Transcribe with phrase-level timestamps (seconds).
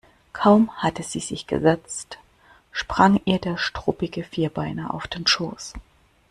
[0.33, 2.17] Kaum hatte sie sich gesetzt,
[2.71, 5.75] sprang ihr der struppige Vierbeiner auf den Schoß.